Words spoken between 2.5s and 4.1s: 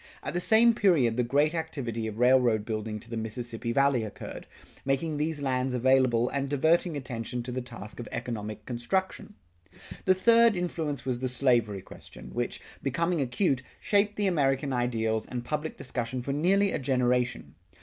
building to the Mississippi Valley